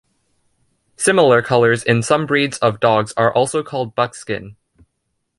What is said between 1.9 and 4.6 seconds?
some breeds of dogs are also called buckskin.